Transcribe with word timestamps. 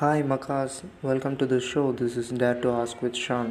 Hi 0.00 0.22
macaws 0.30 0.74
welcome 1.02 1.36
to 1.36 1.46
the 1.46 1.56
show 1.68 1.80
this 2.00 2.16
is 2.16 2.28
dare 2.34 2.58
to 2.58 2.68
ask 2.80 3.00
with 3.00 3.18
Shaan 3.22 3.48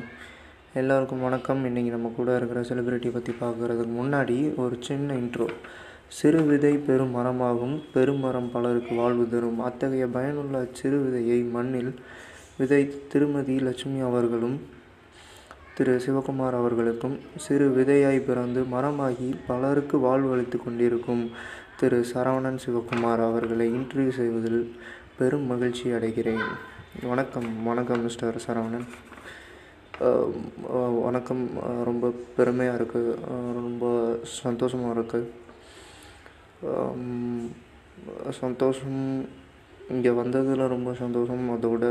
எல்லாருக்கும் 0.74 1.22
வணக்கம். 1.22 1.62
இன்றைக்கி 1.66 1.90
நம்ம 1.90 2.12
கூட 2.18 2.36
இருக்கிற 2.36 2.60
செலிப்ரிட்டி 2.62 3.10
பற்றி 3.12 3.34
பார்க்குறதுக்கு 3.42 3.94
முன்னாடி 3.98 4.56
ஒரு 4.56 4.76
சின்ன 4.80 5.14
இன்ட்ரோ 5.14 5.48
சிறு 6.08 6.42
விதை 6.44 6.72
பெரும் 6.78 7.16
மரமாகும். 7.16 7.76
பெருமரம் 7.94 8.50
பலருக்கு 8.54 8.96
வாழ்வு 8.96 9.30
தரும். 9.30 9.60
அத்தகைய 9.60 10.08
பயனுள்ள 10.08 10.68
சிறு 10.72 11.00
விதையை 11.06 11.40
மண்ணில் 11.52 11.92
விதை 12.58 12.82
திருமதி 13.08 13.58
லட்சுமி 13.60 14.00
அவர்களும் 14.00 14.58
திரு 15.78 15.96
சிவகுமார் 16.06 16.58
அவர்களுக்கும் 16.62 17.18
சிறு 17.38 17.68
விதையாய் 17.70 18.26
பிறந்து 18.30 18.64
மரமாகி 18.76 19.32
பலருக்கு 19.48 20.00
வாழ்வு 20.00 20.32
அளித்து 20.36 20.60
கொண்டிருக்கும் 20.60 21.26
திரு 21.82 22.00
சரவணன் 22.14 22.62
சிவகுமார் 22.66 23.24
அவர்களை 23.30 23.68
இன்டர்வியூ 23.80 24.14
செய்வதில் 24.22 24.62
பெரும் 25.20 25.46
மகிழ்ச்சி 25.52 25.86
அடைகிறேன். 25.98 26.44
வணக்கம் 27.10 27.48
வணக்கம் 27.68 28.04
மிஸ்டர் 28.06 28.36
சரவணன். 28.44 28.86
வணக்கம் 31.06 31.42
ரொம்ப 31.88 32.12
பெருமையாக 32.36 32.78
இருக்குது 32.80 33.16
ரொம்ப 33.58 33.86
சந்தோஷமாக 34.42 34.96
இருக்குது 34.98 35.32
சந்தோஷம் 38.42 39.02
இங்கே 39.96 40.12
வந்ததில் 40.20 40.64
ரொம்ப 40.76 40.94
சந்தோஷம். 41.02 41.44
அதோட 41.56 41.90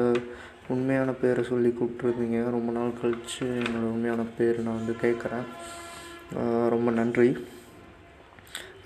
உண்மையான 0.76 1.16
பேரை 1.22 1.44
சொல்லி 1.50 1.72
கூப்பிட்ருந்தீங்க 1.80 2.44
ரொம்ப 2.56 2.76
நாள் 2.78 2.96
கழித்து 3.00 3.48
என்னோடய 3.64 3.92
உண்மையான 3.96 4.28
பேர் 4.38 4.64
நான் 4.68 4.80
வந்து 4.80 4.96
கேட்குறேன். 5.04 5.46
ரொம்ப 6.76 6.88
நன்றி. 7.00 7.30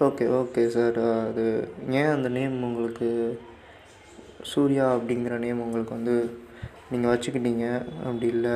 ஓகே 0.08 0.26
ஓகே 0.40 0.64
சார் 0.78 1.04
அது 1.28 1.46
ஏன் 2.00 2.12
அந்த 2.16 2.28
நேம் 2.40 2.58
உங்களுக்கு 2.70 3.10
சூர்யா 4.52 4.84
அப்படிங்கிற 4.96 5.34
நேம் 5.44 5.64
உங்களுக்கு 5.64 5.96
வந்து 5.98 6.14
நீங்கள் 6.92 7.12
வச்சுக்கிட்டீங்க. 7.12 7.66
அப்படி 8.06 8.26
இல்லை 8.34 8.54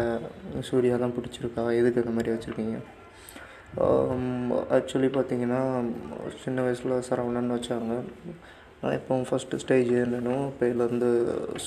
சூர்யா 0.68 0.96
தான் 1.02 1.14
பிடிச்சிருக்கா? 1.16 1.64
எதுக்கு 1.80 2.02
அந்த 2.02 2.14
மாதிரி 2.16 2.32
வச்சுருக்கீங்க? 2.34 2.78
ஆக்சுவலி 4.76 5.08
பார்த்தீங்கன்னா 5.16 5.62
சின்ன 6.42 6.62
வயசில் 6.66 7.04
சரவணன் 7.08 7.54
வச்சாங்க. 7.56 7.94
நான் 8.80 8.96
இப்போ 8.98 9.16
ஃபஸ்ட்டு 9.28 9.60
ஸ்டேஜ் 9.62 9.90
ஏறினோ 10.00 10.36
பேர்லேருந்து 10.60 11.10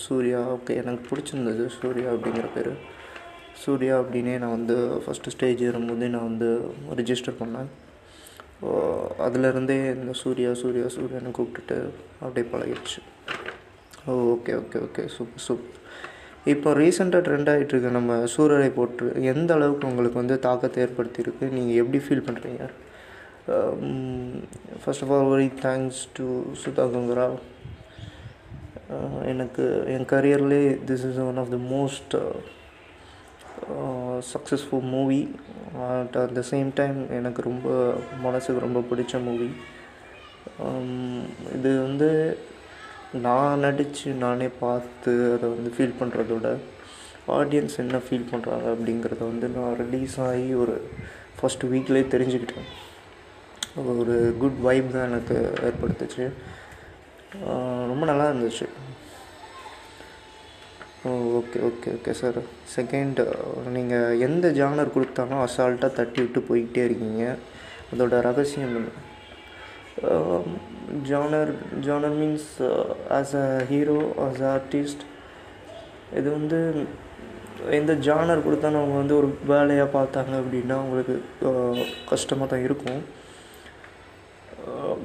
சூர்யா 0.04 0.40
ஓகே 0.56 0.76
எனக்கு 0.82 1.04
பிடிச்சிருந்தது 1.10 1.64
சூர்யா 1.80 2.10
அப்படிங்கிற 2.16 2.48
பேர். 2.56 2.72
சூர்யா 3.64 3.96
அப்படின்னே 4.02 4.38
நான் 4.44 4.56
வந்து 4.58 4.76
ஃபஸ்ட்டு 5.04 5.34
ஸ்டேஜ் 5.36 5.64
ஏறும்போதே 5.68 6.08
நான் 6.16 6.30
வந்து 6.32 6.50
ரிஜிஸ்டர் 7.00 7.40
பண்ணேன். 7.42 7.70
அதுலேருந்தே 9.26 9.78
இந்த 9.98 10.14
சூர்யா 10.22 10.52
சூர்யா 10.62 10.86
சூர்யான்னு 10.98 11.36
கூப்பிட்டுட்டு 11.38 11.78
அப்படியே 12.20 12.46
பழகிடுச்சு. 12.54 13.00
Okay 14.14 14.54
okay 14.62 14.78
okay. 14.88 15.04
Super 15.16 15.44
super. 15.46 15.74
இப்போ 16.54 16.70
ரீசெண்டாக 16.80 17.22
ட்ரெண்ட் 17.28 17.50
ஆகிட்டுருக்கு 17.54 17.90
நம்ம 17.98 18.18
சூரரை 18.34 18.70
போட்டு 18.78 19.06
எந்த 19.32 19.50
அளவுக்கு 19.58 19.90
உங்களுக்கு 19.92 20.22
வந்து 20.22 20.36
தாக்கத்தை 20.46 20.80
ஏற்படுத்தியிருக்கு? 20.86 21.46
நீங்கள் 21.56 21.80
எப்படி 21.82 22.00
ஃபீல் 22.06 22.28
பண்ணுறீங்க 22.28 22.66
first 24.84 25.04
of 25.06 25.12
all 25.18 25.30
very 25.34 25.50
thanks 25.66 26.02
to 26.18 26.26
Sudha 26.62 26.86
Kongara 26.94 27.28
எனக்கு 29.32 29.64
என் 29.94 30.10
கரியர்லே 30.14 30.64
this 30.90 31.06
is 31.10 31.22
one 31.30 31.40
of 31.44 31.54
the 31.56 31.60
most 31.76 32.16
successful 34.32 34.86
movie 34.96 35.22
at 35.88 36.18
at 36.24 36.36
the 36.40 36.44
same 36.52 36.70
time 36.80 37.00
எனக்கு 37.20 37.42
ரொம்ப 37.50 37.68
மனசுக்கு 38.26 38.66
ரொம்ப 38.66 38.82
பிடிச்ச 38.92 39.24
மூவி 39.28 39.50
இது 41.58 41.72
வந்து 41.88 42.10
நான் 43.14 43.62
நடித்து 43.66 44.10
நானே 44.24 44.48
பார்த்து 44.64 45.12
அதை 45.36 45.50
வந்து 45.54 45.70
ஃபீல் 45.76 46.00
பண்ணுறதோட 46.00 46.48
ஆடியன்ஸ் 47.38 47.78
என்ன 47.84 48.00
ஃபீல் 48.08 48.30
பண்ணுறாங்க 48.32 48.68
அப்படிங்கிறத 48.74 49.22
வந்து 49.32 49.48
நான் 49.56 49.78
ரிலீஸ் 49.84 50.20
ஆகி 50.20 50.54
ஒரு 50.64 50.76
ஃபஸ்ட் 51.38 51.66
வீக்லேயே 51.72 52.06
தெரிஞ்சுக்கிட்டேன். 52.14 52.70
ஒரு 54.02 54.36
குட் 54.42 54.60
வைப் 54.68 54.94
தான் 54.94 55.08
எனக்கு 55.10 55.36
ஏற்படுத்துச்சு. 55.68 56.26
ரொம்ப 57.92 58.04
நல்லா 58.12 58.28
இருந்துச்சு. 58.32 58.68
Okay 61.40 61.60
okay 61.70 61.90
okay 61.98 62.14
sir 62.22 62.40
second 62.76 63.20
நீங்கள் 63.76 64.20
எந்த 64.28 64.48
ஜானர் 64.60 64.96
கொடுத்தாலும் 64.96 65.44
அசால்ட்டாக 65.48 65.98
தட்டி 66.00 66.20
விட்டு 66.24 66.40
போய்கிட்டே 66.50 66.84
இருக்கீங்க. 66.88 67.36
அதோட 67.92 68.20
ரகசியம் 68.30 68.70
என்ன? 68.70 68.90
Genre 71.10 71.52
genre 71.88 72.16
means 72.22 72.50
as 73.18 73.36
a 73.36 73.48
hero 73.72 74.00
as 74.26 74.42
a 74.42 74.50
artist 74.58 75.04
இது 76.18 76.28
வந்து 76.30 76.60
எந்த 77.78 77.92
ஜானர் 78.08 78.44
கொடுத்தாலும் 78.46 78.82
அவங்க 78.82 78.98
வந்து 78.98 79.16
ஒரு 79.20 79.30
வேலையாக 79.46 79.94
பார்த்தாங்க 79.96 80.34
அப்படின்னா 80.42 80.76
அவங்களுக்கு 80.80 81.16
uh, 81.50 81.78
கஷ்டமாக 82.10 82.48
தான் 82.52 82.66
இருக்கும். 82.68 83.02
Um, 84.68 85.02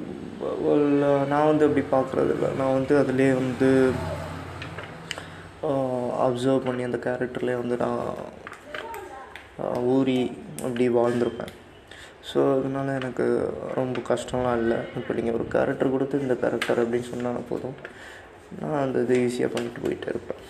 uh, 0.65 1.21
நான் 1.31 1.49
வந்து 1.51 1.67
அப்படி 1.67 1.83
பார்க்குறது 1.95 2.33
இல்லை. 2.35 2.49
நான் 2.59 2.75
வந்து 2.77 2.95
அதிலே 2.97 3.29
வந்து 3.33 3.71
uh, 5.63 6.07
அப்சர்வ் 6.27 6.65
பண்ணி 6.67 6.83
அந்த 6.83 6.99
கேரக்டர்லேயே 7.07 7.61
வந்து 7.63 7.77
நான் 7.77 8.05
ஊறி 9.95 10.19
அப்படி 10.63 10.85
வாழ்ந்திருப்பேன். 10.99 11.53
ஸோ 12.29 12.39
அதனால் 12.55 12.97
எனக்கு 12.99 13.25
ரொம்ப 13.79 14.01
கஷ்டம்லாம் 14.09 14.59
இல்லை. 14.61 14.77
இப்போ 14.99 15.11
நீங்கள் 15.17 15.35
ஒரு 15.37 15.45
கேரக்டர் 15.55 15.93
கொடுத்து 15.95 16.21
இந்த 16.25 16.35
கேரக்டர் 16.43 16.81
அப்படின்னு 16.83 17.09
சொன்னால் 17.13 17.47
போதும். 17.51 17.77
நான் 18.59 18.81
அந்த 18.83 18.97
இது 19.05 19.15
ஈஸியாக 19.25 19.53
பண்ணிட்டு 19.55 19.83
போயிட்டே 19.85 20.09
இருப்பேன். 20.13 20.41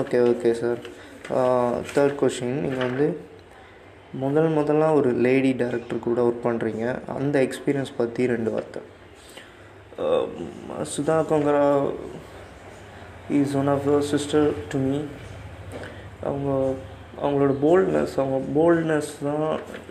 Okay 0.00 0.18
okay 0.30 0.50
sir 0.62 0.80
third 1.94 2.18
question 2.22 2.56
நீங்கள் 2.64 2.86
வந்து 2.88 3.06
முதல் 4.22 4.50
முதலாக 4.56 4.98
ஒரு 4.98 5.10
லேடி 5.26 5.52
டேரக்டர் 5.60 6.04
கூட 6.06 6.20
ஒர்க் 6.28 6.44
பண்ணுறீங்க 6.46 6.84
அந்த 7.18 7.36
எக்ஸ்பீரியன்ஸ் 7.46 7.98
பற்றி 8.00 8.26
ரெண்டு 8.34 8.50
வார்த்தை. 8.54 8.82
Sudha 10.94 11.16
Kongara 11.30 11.64
is 13.38 13.54
one 13.60 13.70
of 13.74 13.86
the 13.90 13.94
sister 14.12 14.48
to 14.72 14.78
me 14.86 14.98
அவங்க 16.30 16.50
அவங்களோட 17.22 17.54
போல்ட்னஸ் 17.64 18.14
அவங்க 18.20 18.38
போல்ட்னஸ் 18.58 19.10
தான் 19.28 19.46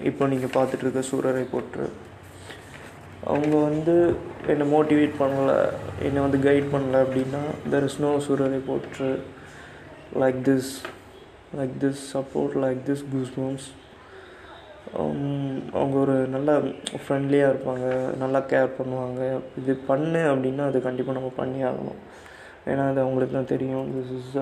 இப்போ 0.10 0.24
நீங்கள் 0.34 0.56
பார்த்துட்ருக்க 0.56 1.04
சூரரை 1.12 1.44
போட்டு 1.54 1.86
அவங்க 3.34 3.56
வந்து 3.70 3.96
என்னை 4.54 4.66
மோட்டிவேட் 4.74 5.14
பண்ணலை 5.22 5.60
என்னை 6.08 6.20
வந்து 6.26 6.40
கைட் 6.48 6.74
பண்ணலை 6.74 7.00
அப்படின்னா 7.06 7.44
there 7.74 7.88
is 7.90 8.02
no 8.06 8.12
Soorarai 8.28 8.60
Pottru 8.72 9.08
like 10.24 10.42
this 10.50 10.74
like 11.60 11.74
this 11.86 12.04
support 12.16 12.58
like 12.66 12.82
this 12.90 13.06
goosebumps 13.14 13.68
அவங்க 14.98 15.96
ஒரு 16.02 16.16
நல்ல 16.34 16.50
ஃப்ரெண்ட்லியாக 17.04 17.52
இருப்பாங்க 17.52 17.86
நல்லா 18.24 18.40
கேர் 18.52 18.76
பண்ணுவாங்க. 18.80 19.22
இது 19.60 19.74
பண்ணு 19.90 20.22
அப்படின்னா 20.32 20.64
அது 20.70 20.80
கண்டிப்பாக 20.88 21.18
நம்ம 21.18 21.30
பண்ணி 21.40 21.60
ஆகணும். 21.70 22.02
ஏன்னா 22.72 22.84
அது 22.92 23.00
அவங்களுக்கு 23.04 23.36
தான் 23.38 23.52
தெரியும். 23.54 23.88
This 23.96 24.14
is 24.20 24.36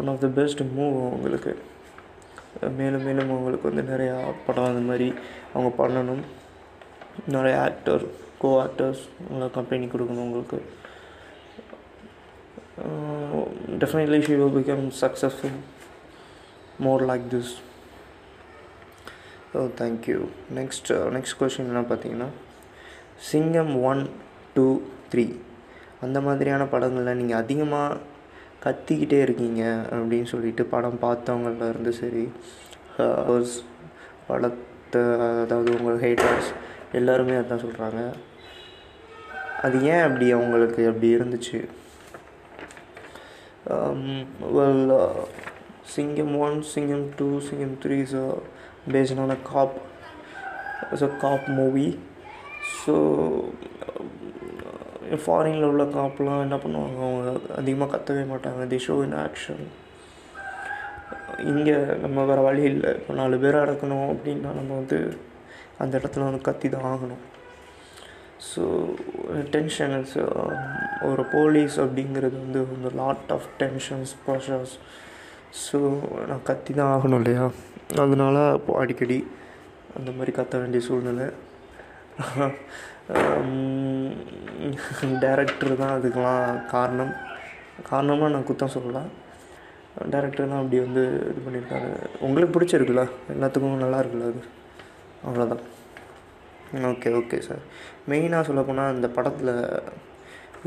one 0.00 0.10
of 0.12 0.22
the 0.24 0.28
best 0.38 0.62
move 0.78 0.96
அவங்களுக்கு 1.08 1.52
மேலும் 2.78 3.04
மேலும் 3.06 3.30
அவங்களுக்கு 3.34 3.68
வந்து 3.70 3.84
நிறையா 3.92 4.16
படம் 4.46 4.70
அந்த 4.70 4.82
மாதிரி 4.90 5.08
அவங்க 5.54 5.70
பண்ணணும். 5.80 6.22
நிறைய 7.34 7.54
ஆக்டர் 7.66 8.04
கோ 8.42 8.50
ஆக்டர்ஸ் 8.64 9.02
நல்லா 9.30 9.48
கம்பெனி 9.58 9.86
கொடுக்கணும் 9.92 10.26
உங்களுக்கு. 10.28 10.58
Definitely 13.82 14.18
she 14.26 14.34
will 14.40 14.56
become 14.56 14.84
successful 15.02 15.56
more 16.86 17.02
like 17.10 17.26
this 17.34 17.52
oh 19.58 19.62
thank you 19.80 20.18
next 20.58 20.90
next 21.16 21.38
question 21.40 21.70
என்ன 21.72 21.82
பார்த்தீங்கன்னா 21.92 22.28
சிங்கம் 23.30 23.72
ஒன் 23.90 24.02
டூ 24.56 24.66
த்ரீ 25.12 25.24
அந்த 26.04 26.18
மாதிரியான 26.26 26.62
படங்களில் 26.74 27.18
நீங்கள் 27.20 27.40
அதிகமாக 27.42 28.00
கத்திக்கிட்டே 28.62 29.18
இருக்கீங்க 29.22 29.62
அப்படின்னு 29.90 30.24
சொல்லிட்டு 30.24 30.64
படம் 30.64 31.02
பார்த்தவங்கள 31.02 31.68
இருந்து 31.68 31.92
சரி 31.92 32.24
படத்தை 34.26 35.02
அதாவது 35.42 35.70
உங்கள் 35.78 36.00
ஹேட்டர்ஸ் 36.00 36.50
எல்லாருமே 36.92 37.34
அதான் 37.36 37.64
சொல்கிறாங்க 37.64 38.02
அது 39.62 39.76
ஏன் 39.86 40.02
அப்படி 40.02 40.26
அவங்களுக்கு 40.32 40.82
அப்படி 40.88 41.08
இருந்துச்சு? 41.16 41.60
Um, 43.66 44.02
well 44.56 44.90
uh, 44.92 45.22
Singam 45.84 46.34
one 46.36 46.56
Singam 46.62 47.04
two 47.16 47.26
Singam 47.40 47.72
three 47.82 47.96
is 47.98 48.14
based 48.92 49.20
on 49.20 49.30
a 49.30 49.38
cop 49.42 49.76
it's 50.82 51.04
a 51.04 51.10
cop 51.16 51.46
movie 51.48 51.86
so 52.76 52.94
ஃபாரினில் 55.24 55.68
உள்ள 55.70 55.84
காப்பெலாம் 55.96 56.44
என்ன 56.46 56.56
பண்ணுவாங்க? 56.64 56.98
அவங்க 57.06 57.54
அதிகமாக 57.60 57.90
கத்தவே 57.94 58.24
மாட்டாங்க. 58.32 58.62
தி 58.72 58.78
ஷோ 58.86 58.96
இன் 59.06 59.18
ஆக்ஷன் 59.26 59.64
இங்கே 61.52 61.76
நம்ம 62.04 62.24
வேறு 62.28 62.42
வழி 62.48 62.62
இல்லை. 62.72 62.90
இப்போ 62.98 63.14
நாலு 63.20 63.36
பேர் 63.42 63.62
அடக்கணும் 63.62 64.08
அப்படின்னா 64.12 64.52
நம்ம 64.58 64.70
வந்து 64.80 64.98
அந்த 65.82 65.92
இடத்துல 66.00 66.26
வந்து 66.28 66.46
கத்தி 66.48 66.68
தான் 66.74 66.86
ஆகணும். 66.92 67.24
ஸோ 68.50 68.62
டென்ஷன்ஸ் 69.54 70.14
um, 70.22 70.54
ஒரு 71.08 71.22
போலீஸ் 71.34 71.76
அப்படிங்கிறது 71.84 72.36
வந்து 72.44 72.60
ஒரு 72.64 72.90
lot 73.00 73.30
of 73.36 73.48
tensions 73.62 74.12
pressures 74.24 74.74
so 75.64 75.78
நான் 76.30 76.46
கத்தி 76.50 76.72
தான் 76.78 76.92
ஆகணும் 76.94 77.20
இல்லையா? 77.20 77.44
அதனால 78.04 78.36
அடிக்கடி 78.82 79.18
அந்த 79.98 80.10
மாதிரி 80.16 80.32
கத்த 80.38 80.54
வேண்டிய 80.62 80.82
சூழ்நிலை. 80.88 81.28
டேரக்டர் 85.22 85.80
தான் 85.82 85.94
அதுக்கெலாம் 85.96 86.66
காரணம். 86.74 87.12
காரணமாக 87.90 88.32
நான் 88.34 88.48
குத்தம் 88.50 88.74
சொல்லலாம் 88.76 89.10
டேரக்டர் 90.12 90.50
தான் 90.52 90.60
அப்படி 90.62 90.78
வந்து 90.86 91.02
இது 91.30 91.40
பண்ணியிருக்காரு. 91.46 91.90
உங்களுக்கு 92.26 92.54
பிடிச்சிருக்குல்ல? 92.56 93.04
எல்லாத்துக்கும் 93.34 93.82
நல்லா 93.84 94.00
இருக்குல்ல 94.02 94.30
அது? 94.32 94.42
அவ்வளோதான் 95.26 95.64
ஓகே 96.92 97.10
ஓகே 97.20 97.38
சார். 97.48 97.62
மெயினாக 98.10 98.46
சொல்லப்போனால் 98.48 98.94
இந்த 98.96 99.08
படத்தில் 99.16 99.54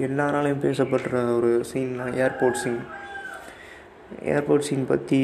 எல்லாராலையும் 0.08 0.64
பேசப்படுற 0.66 1.16
ஒரு 1.38 1.52
சீன்னா 1.72 2.06
ஏர்போர்ட் 2.24 2.62
சீன் 2.64 2.82
ஏர்போர்ட் 4.34 4.68
சீன் 4.68 4.90
பற்றி 4.92 5.20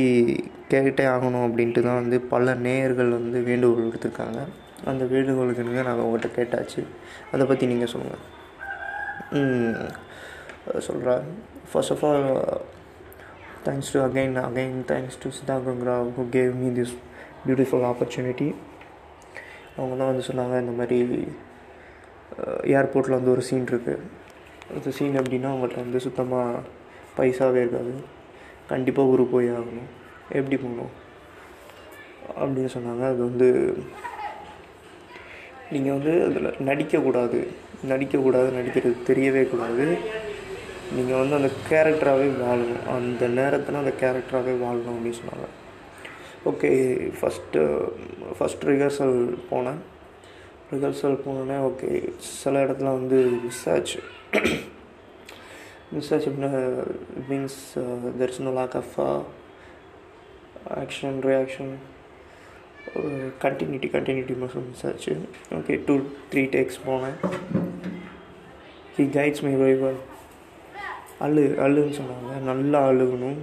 கேட்டே 0.72 1.06
ஆகணும் 1.14 1.46
அப்படின்ட்டு 1.48 1.82
தான் 1.82 2.00
வந்து 2.02 2.22
பல 2.34 2.54
நேயர்கள் 2.66 3.10
வந்து 3.10 3.40
வேண்டுகோள் 3.42 3.88
எடுத்திருக்காங்க 3.90 4.40
அந்த 4.86 5.04
வேண்டுகோளுக்கு 5.06 5.64
நாங்கள் 5.64 6.06
உங்கள்கிட்ட 6.06 6.30
கேட்டாச்சு. 6.38 6.82
அதை 7.32 7.46
பற்றி 7.46 7.66
நீங்கள் 7.66 7.92
சொல்லுங்கள் 7.94 8.24
சொல்கிறேன் 10.88 11.26
first 11.72 11.94
of 11.96 12.04
all 12.06 12.28
thanks 13.66 13.92
to 13.94 14.00
again 14.00 14.36
again 14.48 14.78
thanks 14.92 15.20
to 15.24 15.30
Sudha 15.30 15.56
Kongara 15.66 15.96
who 16.18 16.24
gave 16.38 16.54
me 16.62 16.70
this 16.80 16.96
beautiful 17.46 17.86
opportunity 17.92 18.50
அவங்க 19.78 19.94
தான் 19.96 20.12
வந்து 20.12 20.28
சொன்னாங்க 20.30 20.60
இந்த 20.60 20.72
மாதிரி 20.72 21.00
ஏர்போர்ட்டில் 22.78 23.18
வந்து 23.18 23.32
ஒரு 23.32 23.42
சீன் 23.42 23.70
இருக்குது 23.72 24.04
அந்த 24.76 24.92
சீன் 24.92 25.18
எப்படின்னா 25.22 25.50
அவங்கள்ட்ட 25.54 25.80
வந்து 25.86 26.00
சுத்தமாக 26.00 26.62
பைசாவே 27.18 27.62
இருக்காது. 27.62 27.94
கண்டிப்பாக 28.68 29.10
ஊருக்கு 29.10 29.32
போய் 29.32 29.50
ஆகணும். 29.50 29.90
எப்படி 30.32 30.58
போகணும்? 30.58 31.04
அப்படின்னு 32.40 32.72
சொன்னாங்க. 32.72 33.06
அது 33.06 33.18
வந்து 33.18 33.78
நீங்கள் 35.72 35.98
வந்து 35.98 36.24
அதில் 36.26 36.68
நடிக்கக்கூடாது. 36.68 37.48
நடிக்கக்கூடாது 37.90 38.50
நடிக்கிறது 38.52 38.96
தெரியவே 39.08 39.50
கூடாது. 39.50 39.98
நீங்கள் 40.96 41.20
வந்து 41.20 41.36
அந்த 41.36 41.50
கேரக்டராகவே 41.70 42.32
வாழணும். 42.44 42.96
அந்த 42.96 43.28
நேரத்தில் 43.28 43.76
அந்த 43.76 43.94
கேரக்டராகவே 44.00 44.58
வாழணும் 44.66 44.96
அப்படின்னு 44.96 45.14
சொன்னாங்க. 45.14 45.48
ஓகே 46.46 46.72
ஃபஸ்ட்டு 47.22 47.90
ஃபஸ்ட் 48.40 48.64
ரிஹர்சல் 48.64 49.38
போனேன். 49.52 49.78
ரிஹர்சல் 50.74 51.20
போனோடனே 51.26 51.72
ஓகே 51.72 52.12
சில 52.18 52.64
இடத்துல 52.64 52.84
வந்து 52.84 53.38
ரிசர்ச் 55.98 56.26
ரிசர்ச் 56.26 56.28
எப்படின்னா 56.30 56.52
means 57.30 57.60
there 58.20 58.32
is 58.34 58.42
no 58.48 58.54
lag 58.62 58.78
of 58.82 58.96
action 60.84 61.18
reaction 61.30 61.74
continuity 63.44 63.88
continuity 63.96 64.36
மட்டும் 64.42 64.68
மிஸ் 64.72 64.86
ஆச்சு 64.90 65.14
ஓகே 65.60 65.76
டூ 65.88 65.96
த்ரீ 66.34 66.44
டேக்ஸ் 66.58 66.84
போனேன் 66.90 67.18
ஹி 68.98 69.06
கைட்ஸ் 69.16 69.44
மை 69.46 69.56
வெரி 69.62 69.78
அழு 71.26 71.44
அழுன்னு 71.64 71.96
சொன்னாங்க. 71.98 72.32
நல்லா 72.50 72.80
அழுகணும். 72.90 73.40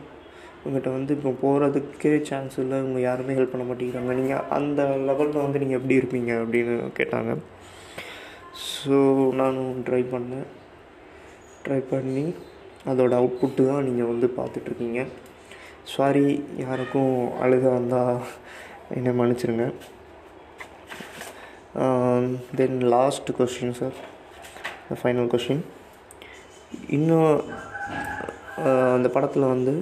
உங்கள்கிட்ட 0.64 0.90
வந்து 0.96 1.12
இப்போ 1.16 1.30
போகிறதுக்கே 1.42 2.12
சான்ஸ் 2.28 2.56
இல்லை. 2.62 2.76
இவங்க 2.82 2.98
யாருமே 3.06 3.36
ஹெல்ப் 3.36 3.52
பண்ண 3.52 3.64
மாட்டேங்கிறாங்க. 3.68 4.12
நீங்கள் 4.18 4.44
அந்த 4.56 4.82
லெவலில் 5.08 5.44
வந்து 5.44 5.62
நீங்கள் 5.62 5.78
எப்படி 5.78 5.98
இருப்பீங்க 6.00 6.32
அப்படின்னு 6.42 6.74
கேட்டாங்க. 6.98 7.32
ஸோ 8.66 8.96
நானும் 9.40 9.72
ட்ரை 9.86 10.02
பண்ணேன். 10.14 10.46
ட்ரை 11.64 11.80
பண்ணி 11.92 12.26
அதோடய 12.90 13.20
அவுட்புட்டு 13.20 13.62
தான் 13.70 13.86
நீங்கள் 13.88 14.10
வந்து 14.12 14.28
பார்த்துட்ருக்கீங்க. 14.38 15.00
சாரி 15.94 16.26
யாருக்கும் 16.62 17.14
அழுக 17.44 17.64
வந்தால் 17.78 18.20
என்னை 18.96 19.12
மன்னிச்சிருங்க. 19.18 19.66
Then 22.58 22.78
last 22.94 23.30
question 23.38 23.76
sir 23.80 23.98
final 25.00 25.30
question 25.34 25.62
இன்னும் 26.96 27.30
uh, 28.64 28.82
அந்த 28.96 29.08
படத்தில் 29.14 29.52
வந்து 29.54 29.74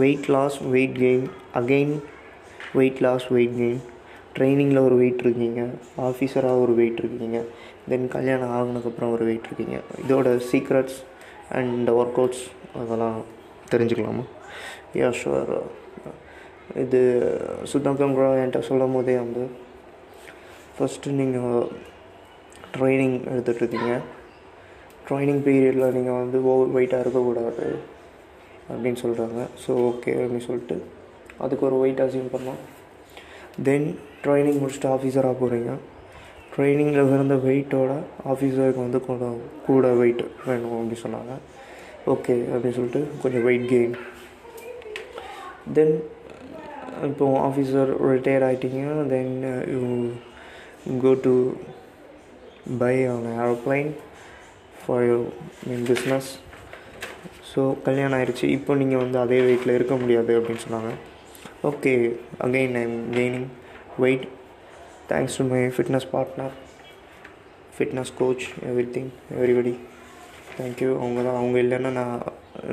weight 0.00 0.26
loss 0.34 0.56
weight 0.74 0.96
gain 1.04 1.26
again 1.60 1.94
weight 2.78 3.00
loss 3.06 3.26
weight 3.36 3.56
gain 3.60 3.82
ட்ரைனிங்கில் 4.36 4.84
ஒரு 4.86 4.96
வெயிட் 5.02 5.22
இருக்கீங்க. 5.24 5.60
ஆஃபீஸராக 6.08 6.62
ஒரு 6.64 6.72
வெயிட் 6.80 7.00
இருக்கீங்க. 7.02 7.38
தென் 7.90 8.08
கல்யாணம் 8.16 8.52
ஆகினதுக்கப்புறம் 8.56 9.12
ஒரு 9.16 9.24
வெயிட் 9.28 9.48
இருக்கீங்க. 9.48 9.76
இதோட 10.04 10.28
சீக்ரெட்ஸ் 10.50 10.98
அண்ட் 11.58 11.90
ஒர்க் 11.98 12.18
அவுட்ஸ் 12.22 12.44
அதெல்லாம் 12.80 13.18
தெரிஞ்சுக்கலாமா? 13.72 14.24
யா 15.00 15.08
ஷுவர் 15.20 15.52
இது 16.82 17.00
சுத்தம் 17.72 17.98
கூட 18.18 18.26
என்கிட்ட 18.42 18.60
சொல்லும் 18.68 18.94
போதே 18.96 19.16
வந்து 19.16 19.42
ஃபஸ்ட்டு 20.76 21.16
நீங்கள் 21.20 21.66
ட்ரைனிங் 22.76 23.16
எடுத்துகிட்ருக்கீங்க 23.32 23.92
ட்ரைனிங் 25.08 25.42
பீரியடில் 25.46 25.94
நீங்கள் 25.96 26.18
வந்து 26.22 26.38
ஓவர் 26.52 26.74
வெயிட்டாக 26.76 27.04
இருக்கக்கூடாது 27.04 27.66
அப்படின்னு 28.70 29.00
சொல்கிறாங்க 29.02 29.40
ஸோ 29.64 29.72
ஓகே 29.90 30.12
அப்படின்னு 30.22 30.46
சொல்லிட்டு 30.48 30.76
அதுக்கு 31.44 31.66
ஒரு 31.68 31.76
வெயிட் 31.82 32.02
அசியூம் 32.04 32.32
பண்ணோம் 32.34 32.60
தென் 33.68 33.86
ட்ரைனிங் 34.24 34.60
முடிச்சுட்டு 34.62 34.88
ஆஃபீஸராக 34.94 35.36
போகிறீங்க 35.40 35.72
ட்ரைனிங்கில் 36.56 37.12
இருந்த 37.14 37.36
வெயிட்டோட 37.46 37.92
ஆஃபீஸருக்கு 38.32 38.84
வந்து 38.84 39.00
கொஞ்சம் 39.06 39.38
கூட 39.66 39.86
வெயிட் 40.00 40.22
வேணும் 40.46 40.76
அப்படின்னு 40.76 41.04
சொன்னாங்க. 41.06 41.34
ஓகே 42.12 42.34
அப்படின்னு 42.52 42.76
சொல்லிட்டு 42.76 43.02
கொஞ்சம் 43.22 43.44
வெயிட் 43.46 43.66
கெயின் 43.72 43.96
தென் 45.76 45.94
இப்போ 47.08 47.26
officer 47.48 47.90
retire 48.10 48.46
ஆகிட்டீங்க 48.48 48.82
then 49.12 49.32
you 49.72 49.80
go 51.04 51.12
to 51.26 51.34
buy 52.82 52.94
on 53.12 53.26
aeroplane 53.40 53.90
for 54.80 55.04
your 55.08 55.26
mean 55.68 55.84
business 55.90 56.30
so 57.50 57.62
கல்யாணம் 57.88 58.16
ஆயிடுச்சு 58.18 58.46
இப்போ 58.56 58.72
நீங்கள் 58.80 59.02
வந்து 59.04 59.18
அதே 59.24 59.40
வெயிட்டில் 59.48 59.76
இருக்க 59.76 59.94
முடியாது 60.00 60.32
அப்படின்னு 60.38 60.64
சொன்னாங்க. 60.66 60.90
Okay 61.70 61.92
again 62.46 62.74
I'm 62.82 62.96
gaining 63.14 63.48
weight 64.04 64.26
thanks 65.10 65.36
to 65.38 65.44
my 65.44 65.60
fitness 65.66 66.08
partner 66.12 66.54
fitness 67.76 68.12
coach 68.18 68.44
everything 68.96 69.10
everybody 69.38 69.74
thank you 70.58 70.88
அவங்க 70.96 71.22
தான் 71.22 71.38
அவங்க 71.40 71.58
இல்லைன்னா 71.62 71.90
நான் 72.00 72.22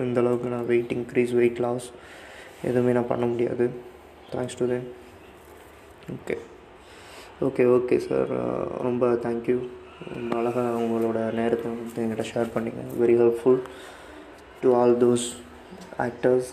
இந்தளவுக்கு 0.03 0.53
நான் 0.53 0.65
வெயிட் 0.65 0.91
இன்க்ரீஸ் 0.91 1.33
வெயிட் 1.33 1.61
லாஸ் 1.65 1.87
எதுவுமே 2.61 2.91
நான் 2.91 3.07
பண்ண 3.07 3.25
முடியாது. 3.25 3.65
Thanks 4.33 4.57
to 4.59 4.67
then 4.67 4.87
okay 6.15 6.35
okay 7.47 7.63
okay 7.77 7.97
sir 8.07 8.31
ரொம்ப 8.87 9.05
தேங்க்யூ 9.25 9.57
ரொம்ப 10.15 10.37
அழகாக 10.37 10.79
உங்களோட 10.83 11.19
நேரத்தை 11.33 11.71
வந்து 11.71 12.03
என்கிட்ட 12.03 12.25
ஷேர் 12.33 12.53
பண்ணிங்க. 12.55 12.83
Very 13.01 13.17
helpful 13.21 13.59
to 14.61 14.73
all 14.79 14.95
those 14.97 15.27
actors 16.07 16.49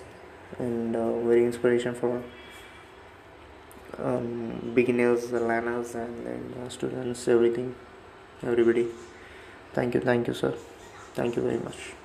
and 0.66 0.96
very 1.30 1.42
inspiration 1.48 1.96
for 2.00 2.20
um, 3.98 4.72
beginners, 4.74 5.30
learners, 5.32 5.94
and 5.94 6.26
then 6.26 6.54
uh, 6.62 6.68
students, 6.68 7.26
everything, 7.28 7.74
everybody. 8.42 8.86
Thank 9.72 9.94
you, 9.94 10.00
thank 10.00 10.26
you, 10.26 10.34
sir. 10.34 10.54
Thank 11.14 11.36
you 11.36 11.42
very 11.42 11.58
much. 11.58 11.99